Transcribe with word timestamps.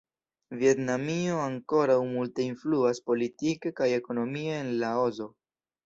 Vjetnamio 0.61 1.35
ankoraŭ 1.41 1.99
multe 2.15 2.47
influas 2.55 3.05
politike 3.13 3.77
kaj 3.83 3.93
ekonomie 4.03 4.61
en 4.67 4.77
Laoso. 4.83 5.35